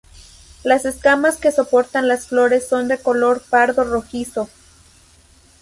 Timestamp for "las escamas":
0.63-1.37